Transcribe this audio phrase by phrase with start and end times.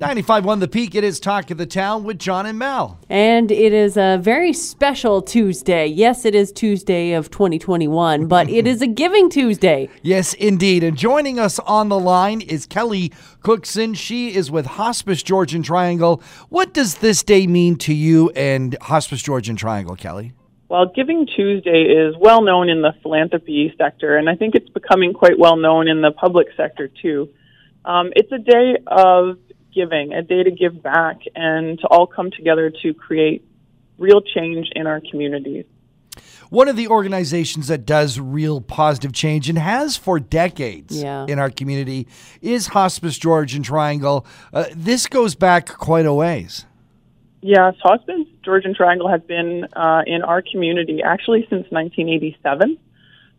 [0.00, 2.98] 95.1 The Peak, it is Talk of the Town with John and Mel.
[3.10, 5.86] And it is a very special Tuesday.
[5.86, 9.90] Yes, it is Tuesday of 2021, but it is a Giving Tuesday.
[10.02, 10.82] Yes, indeed.
[10.82, 13.92] And joining us on the line is Kelly Cookson.
[13.92, 16.22] She is with Hospice Georgian Triangle.
[16.48, 20.32] What does this day mean to you and Hospice Georgian Triangle, Kelly?
[20.70, 25.12] Well, Giving Tuesday is well known in the philanthropy sector, and I think it's becoming
[25.12, 27.28] quite well known in the public sector too.
[27.84, 29.36] Um, it's a day of
[29.74, 33.44] giving, a day to give back and to all come together to create
[33.98, 35.64] real change in our communities.
[36.50, 41.26] One of the organizations that does real positive change and has for decades Yeah.
[41.28, 42.08] in our community
[42.42, 44.26] is Hospice Georgian Triangle.
[44.52, 46.66] Uh, this goes back quite a ways.
[47.42, 52.76] Yes, Hospice Georgian Triangle has been uh, in our community actually since 1987.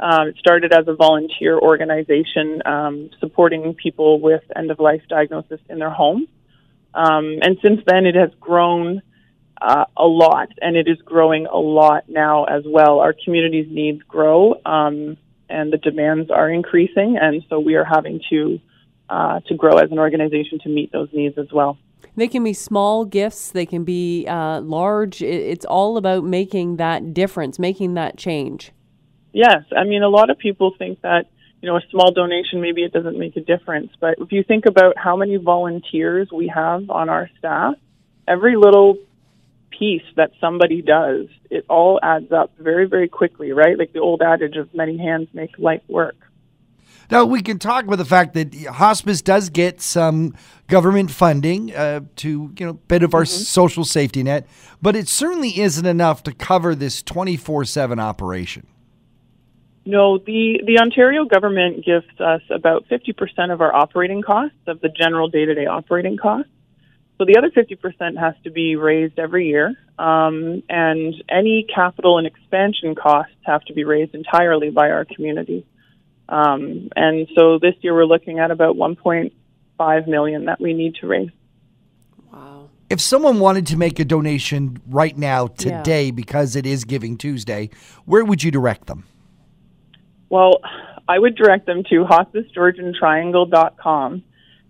[0.00, 5.60] Um, it started as a volunteer organization um, supporting people with end of life diagnosis
[5.68, 6.28] in their home.
[6.94, 9.02] Um, and since then, it has grown
[9.60, 13.00] uh, a lot, and it is growing a lot now as well.
[13.00, 15.16] Our community's needs grow, um,
[15.48, 18.60] and the demands are increasing, and so we are having to
[19.10, 21.78] uh, to grow as an organization to meet those needs as well.
[22.14, 25.22] They can be small gifts, they can be uh, large.
[25.22, 28.72] It's all about making that difference, making that change.
[29.32, 31.26] Yes, I mean a lot of people think that
[31.60, 34.66] you know a small donation maybe it doesn't make a difference, but if you think
[34.66, 37.74] about how many volunteers we have on our staff,
[38.26, 38.96] every little
[39.70, 43.78] piece that somebody does, it all adds up very very quickly, right?
[43.78, 46.16] Like the old adage of many hands make light work.
[47.10, 50.34] Now, we can talk about the fact that hospice does get some
[50.66, 54.46] government funding uh, to, you know, bit of our social safety net,
[54.82, 58.66] but it certainly isn't enough to cover this 24 7 operation.
[59.88, 64.90] No, the, the Ontario government gives us about 50% of our operating costs, of the
[64.90, 66.50] general day to day operating costs.
[67.16, 72.26] So the other 50% has to be raised every year, um, and any capital and
[72.26, 75.64] expansion costs have to be raised entirely by our community.
[76.28, 81.06] Um, and so this year we're looking at about 1.5 million that we need to
[81.06, 81.30] raise.
[82.30, 82.68] Wow.
[82.90, 85.78] If someone wanted to make a donation right now, Yeah.
[85.78, 87.70] today, because it is Giving Tuesday,
[88.04, 89.04] where would you direct them?
[90.30, 90.60] Well,
[91.08, 94.22] I would direct them to hospicegeorgiantriangle.com.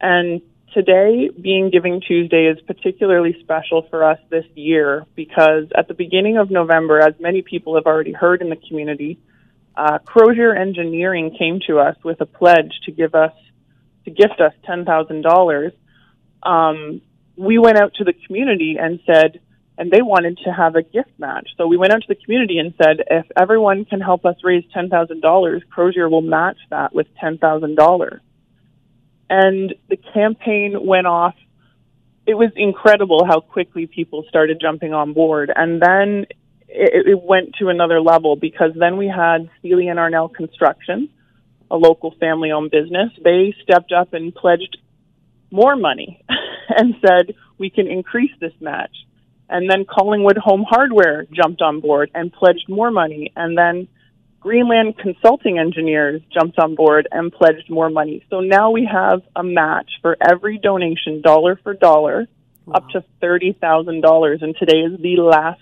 [0.00, 0.42] And
[0.72, 6.38] today, being Giving Tuesday, is particularly special for us this year because at the beginning
[6.38, 9.20] of November, as many people have already heard in the community,
[9.76, 13.32] uh, Crozier Engineering came to us with a pledge to give us
[14.04, 15.72] to gift us ten thousand dollars.
[16.42, 17.00] Um,
[17.36, 19.40] we went out to the community and said,
[19.76, 21.48] and they wanted to have a gift match.
[21.56, 24.64] So we went out to the community and said, if everyone can help us raise
[24.72, 28.20] ten thousand dollars, Crozier will match that with ten thousand dollars.
[29.28, 31.34] And the campaign went off.
[32.26, 36.26] It was incredible how quickly people started jumping on board, and then
[36.68, 41.08] it, it went to another level because then we had Sealy and Arnell Construction,
[41.70, 43.10] a local family-owned business.
[43.22, 44.78] They stepped up and pledged
[45.50, 46.24] more money
[46.68, 48.94] and said we can increase this match.
[49.48, 53.32] And then Collingwood Home Hardware jumped on board and pledged more money.
[53.36, 53.88] And then
[54.40, 58.24] Greenland Consulting Engineers jumped on board and pledged more money.
[58.30, 62.26] So now we have a match for every donation, dollar for dollar,
[62.72, 64.42] up to $30,000.
[64.42, 65.60] And today is the last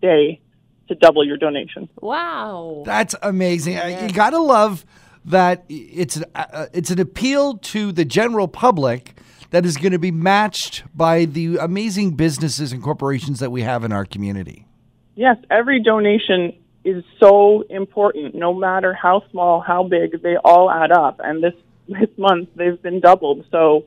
[0.00, 0.40] day
[0.88, 1.88] to double your donation.
[2.00, 2.82] Wow.
[2.86, 3.78] That's amazing.
[3.78, 4.84] Uh, You got to love
[5.26, 9.17] that it's uh, it's an appeal to the general public
[9.50, 13.84] that is going to be matched by the amazing businesses and corporations that we have
[13.84, 14.66] in our community.
[15.14, 16.54] Yes, every donation
[16.84, 21.20] is so important, no matter how small, how big, they all add up.
[21.22, 21.54] And this,
[21.88, 23.44] this month, they've been doubled.
[23.50, 23.86] So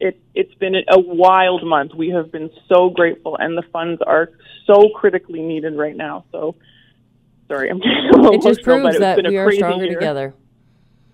[0.00, 1.94] it, it's been a wild month.
[1.94, 4.30] We have been so grateful, and the funds are
[4.66, 6.24] so critically needed right now.
[6.32, 6.54] So,
[7.46, 9.94] sorry, I'm getting a little It just emotional, proves it's that we are stronger year.
[9.94, 10.34] together.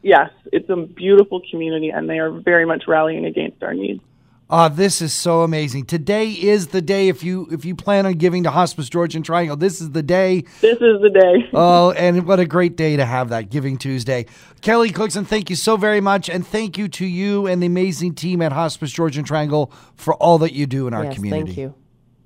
[0.04, 4.02] Yes, it's a beautiful community, and they are very much rallying against our needs.
[4.50, 5.86] Ah, this is so amazing.
[5.86, 9.56] Today is the day if you if you plan on giving to Hospice Georgian Triangle,
[9.56, 10.44] this is the day.
[10.60, 11.48] This is the day.
[11.54, 14.26] Oh, and what a great day to have that Giving Tuesday.
[14.60, 18.14] Kelly Cookson, thank you so very much and thank you to you and the amazing
[18.14, 21.44] team at Hospice Georgian Triangle for all that you do in our yes, community.
[21.46, 21.74] thank you.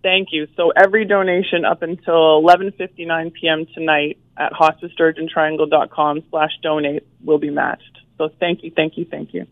[0.02, 0.46] Thank you.
[0.56, 3.66] So every donation up until 11:59 p.m.
[3.74, 7.98] tonight at hospicegeorgiantriangle.com slash donate will be matched.
[8.16, 9.46] So thank you, thank you, thank you.